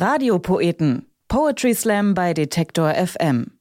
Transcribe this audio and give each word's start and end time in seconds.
Radiopoeten. 0.00 1.10
Poetry 1.26 1.74
Slam 1.74 2.14
bei 2.14 2.32
Detektor 2.32 2.94
FM. 2.94 3.58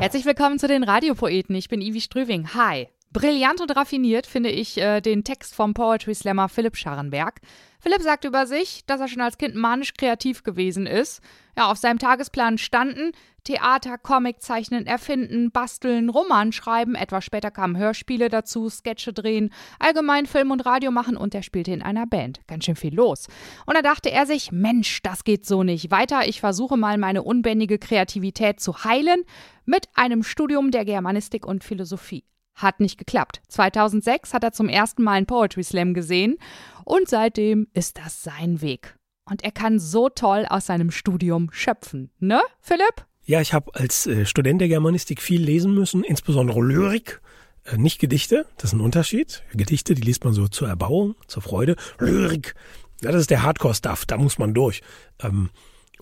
Herzlich 0.00 0.24
willkommen 0.24 0.58
zu 0.58 0.66
den 0.66 0.82
Radiopoeten. 0.82 1.54
Ich 1.54 1.68
bin 1.68 1.80
Ivi 1.80 2.00
Strüving. 2.00 2.52
Hi. 2.54 2.88
Brillant 3.12 3.60
und 3.60 3.70
raffiniert 3.76 4.26
finde 4.26 4.50
ich 4.50 4.76
äh, 4.78 5.00
den 5.00 5.22
Text 5.22 5.54
vom 5.54 5.74
Poetry 5.74 6.16
Slammer 6.16 6.48
Philipp 6.48 6.76
Scharrenberg. 6.76 7.40
Philipp 7.78 8.02
sagt 8.02 8.24
über 8.24 8.48
sich, 8.48 8.86
dass 8.86 9.00
er 9.00 9.06
schon 9.06 9.22
als 9.22 9.38
Kind 9.38 9.54
manisch 9.54 9.94
kreativ 9.94 10.42
gewesen 10.42 10.84
ist. 10.88 11.22
Ja, 11.56 11.70
auf 11.70 11.78
seinem 11.78 12.00
Tagesplan 12.00 12.58
standen 12.58 13.12
Theater, 13.44 13.98
Comic 13.98 14.42
zeichnen, 14.42 14.86
erfinden, 14.86 15.50
basteln, 15.50 16.08
Roman 16.08 16.52
schreiben, 16.52 16.94
etwas 16.94 17.24
später 17.24 17.50
kamen 17.50 17.76
Hörspiele 17.76 18.28
dazu, 18.28 18.68
Sketche 18.68 19.12
drehen, 19.12 19.52
allgemein 19.78 20.26
Film 20.26 20.50
und 20.50 20.66
Radio 20.66 20.90
machen 20.90 21.16
und 21.16 21.34
er 21.34 21.42
spielte 21.42 21.72
in 21.72 21.82
einer 21.82 22.06
Band. 22.06 22.40
Ganz 22.46 22.64
schön 22.64 22.76
viel 22.76 22.94
los. 22.94 23.26
Und 23.66 23.76
da 23.76 23.82
dachte 23.82 24.10
er 24.10 24.26
sich, 24.26 24.52
Mensch, 24.52 25.02
das 25.02 25.24
geht 25.24 25.46
so 25.46 25.62
nicht 25.62 25.90
weiter. 25.90 26.28
Ich 26.28 26.40
versuche 26.40 26.76
mal 26.76 26.98
meine 26.98 27.22
unbändige 27.22 27.78
Kreativität 27.78 28.60
zu 28.60 28.84
heilen 28.84 29.24
mit 29.64 29.88
einem 29.94 30.22
Studium 30.22 30.70
der 30.70 30.84
Germanistik 30.84 31.46
und 31.46 31.64
Philosophie. 31.64 32.24
Hat 32.54 32.80
nicht 32.80 32.98
geklappt. 32.98 33.40
2006 33.48 34.34
hat 34.34 34.42
er 34.42 34.52
zum 34.52 34.68
ersten 34.68 35.02
Mal 35.02 35.12
einen 35.12 35.26
Poetry 35.26 35.62
Slam 35.62 35.94
gesehen 35.94 36.38
und 36.84 37.08
seitdem 37.08 37.68
ist 37.72 37.98
das 37.98 38.22
sein 38.22 38.60
Weg. 38.60 38.96
Und 39.24 39.44
er 39.44 39.52
kann 39.52 39.78
so 39.78 40.08
toll 40.08 40.46
aus 40.48 40.66
seinem 40.66 40.90
Studium 40.90 41.50
schöpfen. 41.52 42.10
Ne, 42.18 42.40
Philipp? 42.60 43.07
Ja, 43.28 43.42
ich 43.42 43.52
habe 43.52 43.74
als 43.74 44.06
äh, 44.06 44.24
Student 44.24 44.62
der 44.62 44.68
Germanistik 44.68 45.20
viel 45.20 45.42
lesen 45.42 45.74
müssen, 45.74 46.02
insbesondere 46.02 46.62
Lyrik, 46.62 47.20
äh, 47.64 47.76
nicht 47.76 47.98
Gedichte, 47.98 48.46
das 48.56 48.70
ist 48.70 48.72
ein 48.72 48.80
Unterschied. 48.80 49.42
Gedichte, 49.52 49.94
die 49.94 50.00
liest 50.00 50.24
man 50.24 50.32
so 50.32 50.48
zur 50.48 50.66
Erbauung, 50.66 51.14
zur 51.26 51.42
Freude. 51.42 51.76
Lyrik, 51.98 52.54
ja, 53.02 53.12
das 53.12 53.20
ist 53.20 53.30
der 53.30 53.42
Hardcore-Stuff, 53.42 54.06
da 54.06 54.16
muss 54.16 54.38
man 54.38 54.54
durch. 54.54 54.80
Ähm, 55.22 55.50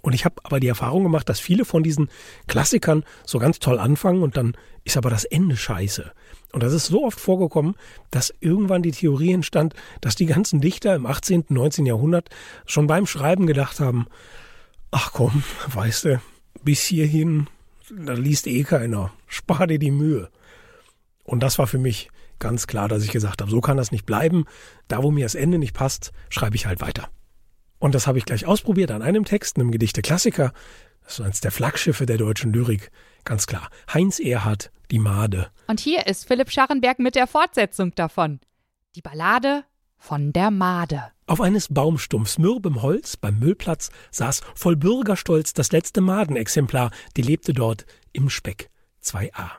und 0.02 0.12
ich 0.12 0.24
habe 0.24 0.36
aber 0.44 0.60
die 0.60 0.68
Erfahrung 0.68 1.02
gemacht, 1.02 1.28
dass 1.28 1.40
viele 1.40 1.64
von 1.64 1.82
diesen 1.82 2.10
Klassikern 2.46 3.02
so 3.24 3.40
ganz 3.40 3.58
toll 3.58 3.80
anfangen 3.80 4.22
und 4.22 4.36
dann 4.36 4.56
ist 4.84 4.96
aber 4.96 5.10
das 5.10 5.24
Ende 5.24 5.56
scheiße. 5.56 6.12
Und 6.52 6.62
das 6.62 6.72
ist 6.72 6.86
so 6.86 7.04
oft 7.04 7.18
vorgekommen, 7.18 7.74
dass 8.12 8.32
irgendwann 8.38 8.82
die 8.82 8.92
Theorie 8.92 9.32
entstand, 9.32 9.74
dass 10.00 10.14
die 10.14 10.26
ganzen 10.26 10.60
Dichter 10.60 10.94
im 10.94 11.06
18., 11.06 11.46
19. 11.48 11.86
Jahrhundert 11.86 12.30
schon 12.66 12.86
beim 12.86 13.04
Schreiben 13.04 13.48
gedacht 13.48 13.80
haben, 13.80 14.06
ach 14.92 15.10
komm, 15.12 15.42
weißt 15.74 16.04
du, 16.04 16.20
bis 16.62 16.82
hierhin, 16.82 17.48
da 17.90 18.14
liest 18.14 18.46
eh 18.46 18.64
keiner. 18.64 19.12
Spar 19.26 19.66
dir 19.66 19.78
die 19.78 19.90
Mühe. 19.90 20.30
Und 21.24 21.40
das 21.42 21.58
war 21.58 21.66
für 21.66 21.78
mich 21.78 22.10
ganz 22.38 22.66
klar, 22.66 22.88
dass 22.88 23.02
ich 23.02 23.10
gesagt 23.10 23.40
habe, 23.40 23.50
so 23.50 23.60
kann 23.60 23.76
das 23.76 23.92
nicht 23.92 24.06
bleiben. 24.06 24.44
Da, 24.88 25.02
wo 25.02 25.10
mir 25.10 25.24
das 25.24 25.34
Ende 25.34 25.58
nicht 25.58 25.74
passt, 25.74 26.12
schreibe 26.28 26.56
ich 26.56 26.66
halt 26.66 26.80
weiter. 26.80 27.08
Und 27.78 27.94
das 27.94 28.06
habe 28.06 28.18
ich 28.18 28.24
gleich 28.24 28.46
ausprobiert 28.46 28.90
an 28.90 29.02
einem 29.02 29.24
Text, 29.24 29.56
einem 29.56 29.70
Gedichte 29.70 30.02
Klassiker. 30.02 30.52
Das 31.04 31.18
ist 31.18 31.24
eines 31.24 31.40
der 31.40 31.52
Flaggschiffe 31.52 32.06
der 32.06 32.16
deutschen 32.16 32.52
Lyrik. 32.52 32.90
Ganz 33.24 33.46
klar. 33.46 33.68
Heinz 33.92 34.18
Erhard, 34.18 34.70
die 34.90 34.98
Made. 34.98 35.48
Und 35.66 35.80
hier 35.80 36.06
ist 36.06 36.26
Philipp 36.26 36.50
Scharrenberg 36.50 36.98
mit 36.98 37.14
der 37.14 37.26
Fortsetzung 37.26 37.94
davon. 37.94 38.40
Die 38.94 39.02
Ballade 39.02 39.64
von 39.98 40.32
der 40.32 40.50
Made. 40.50 41.12
Auf 41.28 41.40
eines 41.40 41.68
Baumstumpfs 41.68 42.38
mürbem 42.38 42.82
Holz 42.82 43.16
beim 43.16 43.40
Müllplatz 43.40 43.90
saß 44.12 44.42
voll 44.54 44.76
Bürgerstolz 44.76 45.54
das 45.54 45.72
letzte 45.72 46.00
Madenexemplar, 46.00 46.92
die 47.16 47.22
lebte 47.22 47.52
dort 47.52 47.84
im 48.12 48.30
Speck 48.30 48.70
2a. 49.02 49.50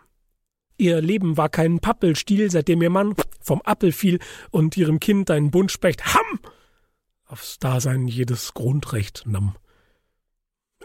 Ihr 0.78 1.02
Leben 1.02 1.36
war 1.36 1.50
kein 1.50 1.80
Pappelstiel, 1.80 2.50
seitdem 2.50 2.82
ihr 2.82 2.90
Mann 2.90 3.16
vom 3.42 3.62
Appel 3.64 3.92
fiel 3.92 4.20
und 4.50 4.78
ihrem 4.78 5.00
Kind 5.02 5.30
ein 5.30 5.52
Buntspecht 5.52 6.14
Hamm 6.14 6.40
aufs 7.26 7.60
Dasein 7.60 8.08
jedes 8.08 8.54
Grundrecht 8.54 9.24
nahm. 9.26 9.56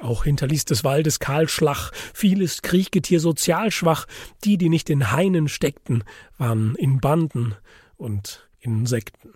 Auch 0.01 0.25
hinterließ 0.25 0.65
des 0.65 0.83
Waldes 0.83 1.21
Kahlschlag, 1.21 1.93
vieles 2.13 2.63
Kriechgetier 2.63 3.21
sozial 3.21 3.71
schwach, 3.71 4.07
die, 4.43 4.59
die 4.59 4.69
nicht 4.69 4.91
in 4.91 5.13
Hainen 5.13 5.47
steckten, 5.47 6.03
waren 6.39 6.75
in 6.75 7.01
Banden 7.01 7.55
und 7.97 8.49
Insekten. 8.59 9.31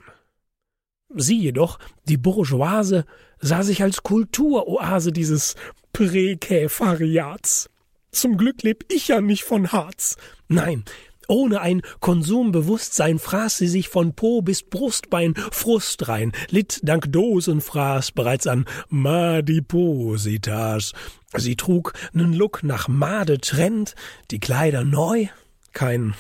Sie 1.15 1.39
jedoch, 1.39 1.79
die 2.09 2.17
Bourgeoise, 2.17 3.05
sah 3.39 3.63
sich 3.63 3.83
als 3.83 4.03
Kulturoase 4.03 5.13
dieses 5.13 5.55
Präkäfariats. 5.93 7.71
Zum 8.11 8.37
Glück 8.37 8.63
leb 8.63 8.85
ich 8.93 9.09
ja 9.09 9.21
nicht 9.21 9.45
von 9.45 9.73
Harz. 9.73 10.17
Nein, 10.49 10.85
ohne 11.29 11.61
ein 11.61 11.83
Konsumbewusstsein 12.01 13.19
fraß 13.19 13.59
sie 13.59 13.69
sich 13.69 13.89
von 13.89 14.15
Po 14.15 14.43
bis 14.43 14.63
Brustbein 14.63 15.35
Frust 15.51 16.09
rein, 16.09 16.33
litt 16.51 16.81
dank 16.83 17.13
Dosenfraß 17.13 18.13
bereits 18.13 18.47
an 18.47 18.65
Madipositas. 18.89 20.93
Sie 21.37 21.57
trug 21.57 21.93
nen 22.13 22.33
Look 22.33 22.63
nach 22.63 22.89
Made 22.89 23.41
Trend, 23.41 23.95
die 24.31 24.41
Kleider 24.41 24.85
neu, 24.85 25.27
kein 25.73 26.15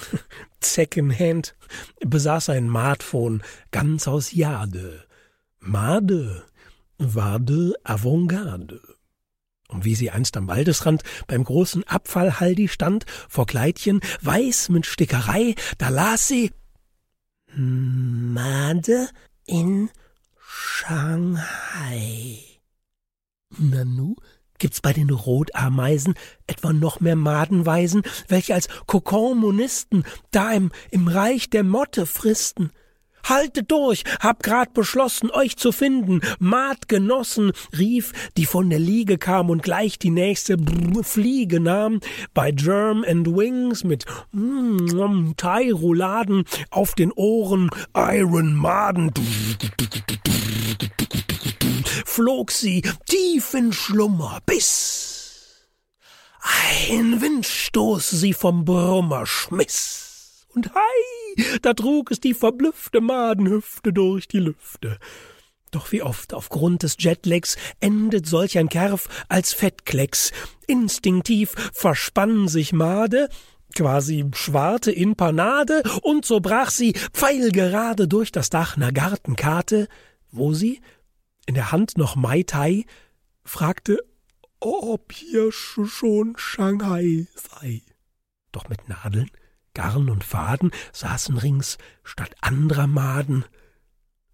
Secondhand, 0.60 1.54
besaß 2.00 2.50
ein 2.50 2.68
Smartphone 2.68 3.42
ganz 3.70 4.08
aus 4.08 4.32
Jade. 4.32 5.04
Made, 5.60 6.44
Wade, 6.98 7.74
Avantgarde. 7.84 8.80
Und 9.68 9.84
wie 9.84 9.96
sie 9.96 10.10
einst 10.10 10.36
am 10.36 10.46
Waldesrand 10.46 11.02
beim 11.26 11.42
großen 11.42 11.84
Abfallhaldi 11.84 12.68
stand, 12.68 13.04
vor 13.28 13.46
Kleidchen, 13.46 14.00
weiß 14.22 14.68
mit 14.68 14.86
Stickerei, 14.86 15.56
da 15.78 15.88
las 15.88 16.28
sie 16.28 16.52
Made 17.52 19.08
in 19.46 19.90
Shanghai. 20.38 22.38
Nanu, 23.58 24.16
Gibt's 24.58 24.80
bei 24.80 24.92
den 24.92 25.10
Rotameisen 25.10 26.14
etwa 26.46 26.72
noch 26.72 27.00
mehr 27.00 27.16
Madenweisen, 27.16 28.02
welche 28.28 28.54
als 28.54 28.68
Kokonmonisten 28.86 30.04
da 30.30 30.52
im, 30.52 30.70
im 30.90 31.08
Reich 31.08 31.50
der 31.50 31.64
Motte 31.64 32.06
fristen? 32.06 32.70
Haltet 33.28 33.72
durch, 33.72 34.04
hab 34.20 34.42
grad 34.44 34.72
beschlossen, 34.72 35.30
euch 35.30 35.56
zu 35.56 35.72
finden. 35.72 36.20
Madgenossen, 36.38 37.50
rief, 37.76 38.12
die 38.36 38.46
von 38.46 38.70
der 38.70 38.78
Liege 38.78 39.18
kam 39.18 39.50
und 39.50 39.64
gleich 39.64 39.98
die 39.98 40.10
nächste 40.10 40.56
Brr 40.56 41.02
Fliege 41.02 41.58
nahm, 41.58 42.00
bei 42.34 42.52
Germ 42.52 43.04
and 43.06 43.26
Wings 43.26 43.82
mit 43.82 44.04
mm, 44.30 45.32
Thai-Rouladen 45.36 46.44
auf 46.70 46.94
den 46.94 47.10
Ohren, 47.12 47.68
Iron 47.96 48.54
Maden 48.54 49.12
flog 52.16 52.50
sie 52.50 52.80
tief 53.04 53.52
in 53.52 53.74
Schlummer, 53.74 54.38
bis 54.46 55.66
ein 56.40 57.20
Windstoß 57.20 58.08
sie 58.08 58.32
vom 58.32 58.64
Brummer 58.64 59.26
schmiss. 59.26 60.46
Und 60.54 60.70
hei, 60.74 61.58
da 61.60 61.74
trug 61.74 62.10
es 62.10 62.18
die 62.18 62.32
verblüffte 62.32 63.02
Madenhüfte 63.02 63.92
durch 63.92 64.28
die 64.28 64.38
Lüfte. 64.38 64.98
Doch 65.72 65.92
wie 65.92 66.00
oft 66.00 66.32
aufgrund 66.32 66.84
des 66.84 66.96
Jetlags 66.98 67.58
endet 67.80 68.26
solch 68.26 68.56
ein 68.56 68.70
Kerf 68.70 69.08
als 69.28 69.52
Fettklecks. 69.52 70.32
Instinktiv 70.66 71.54
verspann 71.74 72.48
sich 72.48 72.72
Made, 72.72 73.28
quasi 73.76 74.24
schwarte 74.32 74.90
in 74.90 75.16
Panade, 75.16 75.82
und 76.00 76.24
so 76.24 76.40
brach 76.40 76.70
sie 76.70 76.94
pfeilgerade 77.12 78.08
durch 78.08 78.32
das 78.32 78.48
Dach 78.48 78.78
ner 78.78 78.92
Gartenkarte, 78.92 79.86
wo 80.32 80.54
sie 80.54 80.80
in 81.46 81.54
der 81.54 81.72
Hand 81.72 81.96
noch 81.96 82.16
Mai 82.16 82.42
Tai, 82.42 82.84
fragte, 83.44 83.98
ob 84.60 85.12
hier 85.12 85.52
schon 85.52 86.34
Shanghai 86.36 87.26
sei. 87.34 87.82
Doch 88.52 88.68
mit 88.68 88.88
Nadeln, 88.88 89.30
Garn 89.74 90.10
und 90.10 90.24
Faden 90.24 90.70
saßen 90.92 91.36
rings 91.38 91.78
statt 92.02 92.34
anderer 92.40 92.86
Maden. 92.86 93.44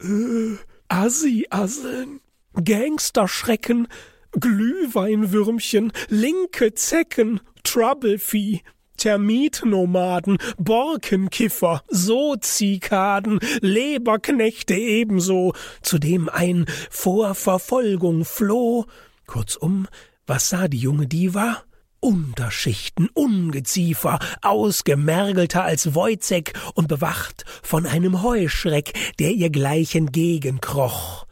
Äh, 0.01 0.57
Assi-Asseln, 0.89 2.21
Gangsterschrecken, 2.53 3.89
Glühweinwürmchen, 4.33 5.93
linke 6.09 6.75
Zecken, 6.75 7.41
Troublevieh, 7.65 8.63
Termitnomaden, 9.03 10.39
Borkenkiffer, 10.59 11.83
Soozikaden, 11.89 13.41
Leberknechte 13.61 14.75
ebenso, 14.75 15.55
zudem 15.81 16.29
ein 16.29 16.67
vor 16.89 17.35
Verfolgung 17.35 18.25
floh. 18.25 18.87
Kurzum, 19.27 19.89
was 20.25 20.51
sah 20.51 20.69
die 20.69 20.79
junge 20.79 21.09
Diva? 21.09 21.65
Unterschichten, 21.99 23.09
Ungeziefer, 23.13 24.21
ausgemergelter 24.41 25.65
als 25.65 25.97
Wojzeck 25.97 26.53
und 26.75 26.87
bewacht 26.87 27.45
von 27.61 27.87
einem 27.87 28.23
Heuschreck, 28.23 28.93
der 29.19 29.33
ihr 29.33 29.51
gleich 29.51 29.97
entgegenkroch. 29.97 31.27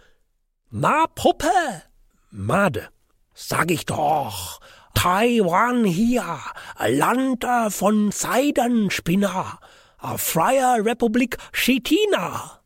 Na, 0.71 1.07
Puppe! 1.15 1.47
Made, 2.33 2.89
sag 3.33 3.71
ich 3.71 3.87
doch, 3.87 4.59
Taiwan 4.95 5.85
hier, 5.85 6.39
Land 6.87 7.47
von 7.69 8.11
Seidenspinner, 8.11 9.59
Freie 10.17 10.85
Republik 10.85 11.39
Chitina. 11.53 12.61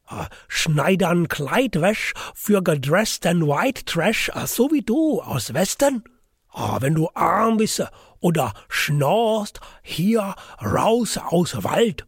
schneidern 0.48 1.28
Kleid 1.28 1.80
wäsch 1.80 2.14
für 2.34 2.62
gedressten 2.62 3.46
White 3.46 3.84
Trash, 3.84 4.30
so 4.46 4.70
wie 4.70 4.82
du 4.82 5.20
aus 5.20 5.54
Westen. 5.54 6.04
Ah, 6.52 6.78
wenn 6.80 6.94
du 6.94 7.08
arm 7.14 7.56
bist 7.56 7.84
oder 8.20 8.52
schnorst, 8.68 9.60
hier 9.82 10.34
raus 10.62 11.18
aus 11.18 11.64
Wald. 11.64 12.06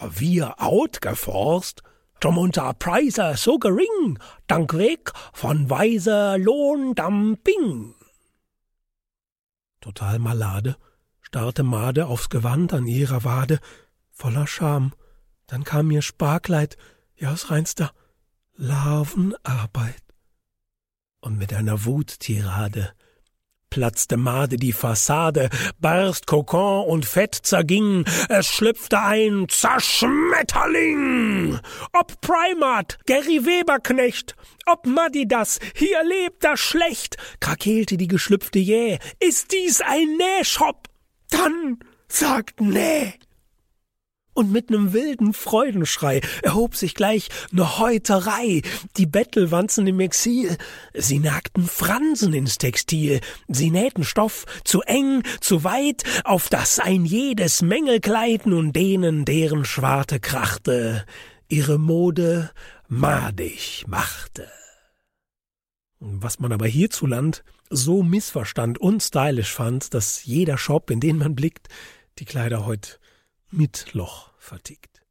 Wir 0.00 0.60
outgeforst, 0.60 1.82
drum 2.20 2.38
unser 2.38 2.74
Preise 2.74 3.34
so 3.36 3.58
gering, 3.58 4.18
dank 4.46 4.76
Weg 4.76 5.12
von 5.32 5.70
weise 5.70 6.36
Lohndumping. 6.36 7.93
Total 9.84 10.18
malade, 10.18 10.78
starrte 11.20 11.62
Made 11.62 12.06
aufs 12.06 12.30
Gewand 12.30 12.72
an 12.72 12.86
ihrer 12.86 13.22
Wade, 13.22 13.60
voller 14.12 14.46
Scham. 14.46 14.94
Dann 15.46 15.62
kam 15.62 15.88
mir 15.88 16.00
Sparkleid, 16.00 16.78
ja 17.16 17.30
aus 17.32 17.50
reinster 17.50 17.92
Larvenarbeit. 18.54 20.02
Und 21.20 21.36
mit 21.36 21.52
einer 21.52 21.84
Wuttirade 21.84 22.94
platzte 23.74 24.16
Made 24.16 24.56
die 24.56 24.72
Fassade, 24.72 25.50
barst 25.80 26.28
Kokon 26.28 26.86
und 26.86 27.04
Fett 27.04 27.34
zerging, 27.34 28.04
es 28.28 28.46
schlüpfte 28.46 29.00
ein 29.00 29.48
Zerschmetterling. 29.48 31.58
Ob 31.92 32.20
Primat, 32.20 33.00
Gary 33.06 33.44
Weberknecht, 33.44 34.36
ob 34.66 34.86
Madidas, 34.86 35.58
hier 35.74 36.04
lebt 36.04 36.44
er 36.44 36.56
schlecht, 36.56 37.16
krakeelte 37.40 37.96
die 37.96 38.06
geschlüpfte 38.06 38.60
Jäh, 38.60 39.00
ist 39.18 39.50
dies 39.50 39.80
ein 39.80 40.18
Nähshop? 40.18 40.86
Dann 41.30 41.80
sagt 42.06 42.60
Näh 42.60 43.14
und 44.34 44.52
mit 44.52 44.70
nem 44.70 44.92
wilden 44.92 45.32
Freudenschrei 45.32 46.20
erhob 46.42 46.76
sich 46.76 46.94
gleich 46.94 47.28
ne 47.52 47.78
Häuterei. 47.78 48.62
Die 48.96 49.06
Bettelwanzen 49.06 49.86
im 49.86 50.00
Exil, 50.00 50.56
sie 50.92 51.20
nagten 51.20 51.66
Fransen 51.66 52.34
ins 52.34 52.58
Textil, 52.58 53.20
sie 53.48 53.70
nähten 53.70 54.04
Stoff 54.04 54.44
zu 54.64 54.82
eng, 54.82 55.22
zu 55.40 55.64
weit, 55.64 56.02
auf 56.24 56.48
das 56.48 56.78
ein 56.78 57.04
jedes 57.04 57.62
Mängelkleid 57.62 58.46
nun 58.46 58.72
denen, 58.72 59.24
deren 59.24 59.64
Schwarte 59.64 60.20
krachte, 60.20 61.06
ihre 61.48 61.78
Mode 61.78 62.50
madig 62.88 63.84
machte. 63.86 64.48
Was 66.00 66.38
man 66.38 66.52
aber 66.52 66.66
hierzuland 66.66 67.44
so 67.70 68.02
missverstand 68.02 68.78
und 68.78 69.02
stylisch 69.02 69.52
fand, 69.52 69.94
dass 69.94 70.24
jeder 70.24 70.58
Shop, 70.58 70.90
in 70.90 71.00
den 71.00 71.18
man 71.18 71.34
blickt, 71.34 71.68
die 72.18 72.24
Kleider 72.24 72.66
heut 72.66 73.00
mit 73.56 73.94
Loch 73.94 74.32
vertickt. 74.38 75.02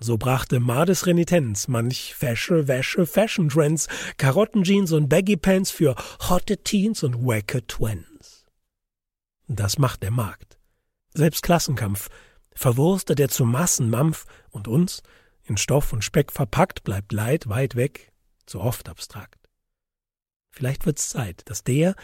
So 0.00 0.18
brachte 0.18 0.60
Mades 0.60 1.06
Renitenz 1.06 1.68
manch 1.68 2.20
Wäsche, 2.20 2.66
Wäsche, 2.68 3.06
Fashion 3.06 3.48
Trends, 3.48 3.88
Karottenjeans 4.18 4.92
und 4.92 5.08
Baggy 5.08 5.36
Pants 5.36 5.70
für 5.70 5.94
hotte 6.28 6.58
Teens 6.58 7.02
und 7.02 7.24
wacke 7.24 7.66
Twins. 7.66 8.46
Das 9.46 9.78
macht 9.78 10.02
der 10.02 10.10
Markt. 10.10 10.58
Selbst 11.12 11.42
Klassenkampf 11.42 12.08
verwurstet 12.54 13.20
er 13.20 13.28
zu 13.28 13.44
Massenmampf 13.44 14.26
und 14.50 14.68
uns, 14.68 15.02
in 15.44 15.56
Stoff 15.56 15.92
und 15.92 16.02
Speck 16.02 16.32
verpackt, 16.32 16.82
bleibt 16.84 17.12
Leid 17.12 17.48
weit 17.48 17.76
weg, 17.76 18.12
zu 18.46 18.60
oft 18.60 18.88
abstrakt. 18.88 19.48
Vielleicht 20.50 20.86
wird's 20.86 21.08
Zeit, 21.08 21.42
dass 21.46 21.64
der, 21.64 21.94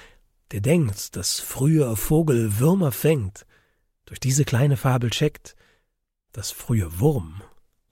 der 0.52 0.60
denkt, 0.60 1.16
dass 1.16 1.40
früher 1.40 1.96
Vogel 1.96 2.58
Würmer 2.58 2.92
fängt, 2.92 3.46
durch 4.06 4.20
diese 4.20 4.44
kleine 4.44 4.76
Fabel 4.76 5.10
checkt, 5.10 5.54
das 6.32 6.50
frühe 6.50 7.00
Wurm 7.00 7.42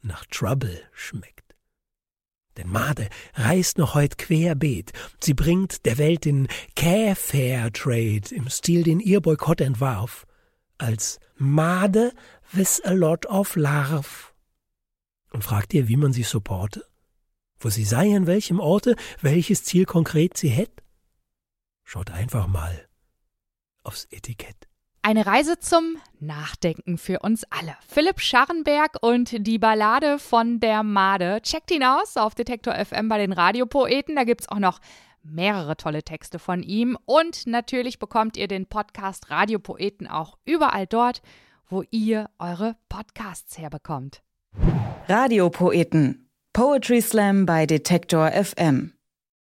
nach 0.03 0.25
Trouble 0.27 0.81
schmeckt. 0.93 1.55
Denn 2.57 2.69
Made 2.69 3.09
reist 3.35 3.79
noch 3.79 3.95
heut 3.95 4.19
querbeet. 4.19 4.93
Sie 5.21 5.35
bringt 5.35 5.87
der 5.87 5.97
Welt 5.97 6.25
den 6.25 6.49
Kä-Fair 6.75 7.73
Trade 7.73 8.35
im 8.35 8.49
Stil, 8.51 8.83
den 8.83 8.99
ihr 9.01 9.21
Boykott 9.21 9.61
entwarf, 9.61 10.27
als 10.77 11.21
Made 11.37 12.13
with 12.53 12.81
a 12.85 12.93
lot 12.93 13.27
of 13.27 13.55
love. 13.55 14.33
Und 15.31 15.45
fragt 15.45 15.73
ihr, 15.75 15.89
wie 15.89 15.97
man 15.97 16.13
sie 16.13 16.25
supporte? 16.25 16.85
Wo 17.61 17.71
sie 17.71 17.85
sei, 17.85 18.17
an 18.17 18.27
welchem 18.27 18.61
Orte, 18.61 18.97
welches 19.21 19.65
Ziel 19.65 19.85
konkret 19.85 20.37
sie 20.37 20.49
hätt? 20.49 20.83
Schaut 21.85 22.11
einfach 22.11 22.47
mal 22.47 22.89
aufs 23.83 24.07
Etikett. 24.11 24.69
Eine 25.03 25.27
Reise 25.27 25.59
zum 25.59 25.97
Nachdenken 26.21 26.99
für 26.99 27.21
uns 27.21 27.45
alle. 27.51 27.77
Philipp 27.87 28.21
Scharrenberg 28.21 28.97
und 29.01 29.47
die 29.47 29.59
Ballade 29.59 30.19
von 30.19 30.61
der 30.61 30.83
Made. 30.83 31.41
Checkt 31.43 31.71
ihn 31.71 31.85
aus 31.85 32.17
auf 32.17 32.35
Detektor 32.35 32.75
FM 32.75 33.09
bei 33.09 33.19
den 33.19 33.33
Radiopoeten. 33.33 34.17
Da 34.17 34.25
gibt 34.25 34.43
es 34.43 34.49
auch 34.49 34.59
noch 34.59 34.81
mehrere 35.23 35.77
tolle 35.77 36.03
Texte 36.03 36.39
von 36.39 36.63
ihm. 36.63 36.99
Und 37.07 37.47
natürlich 37.47 37.99
bekommt 37.99 38.37
ihr 38.37 38.49
den 38.49 38.67
Podcast 38.67 39.31
Radiopoeten 39.31 40.07
auch 40.07 40.37
überall 40.45 40.87
dort, 40.87 41.23
wo 41.69 41.85
ihr 41.91 42.29
eure 42.39 42.77
Podcasts 42.89 43.57
herbekommt. 43.57 44.23
Radiopoeten. 45.07 46.29
Poetry 46.53 47.01
Slam 47.01 47.47
bei 47.47 47.67
Detektor 47.67 48.31
FM. 48.33 48.98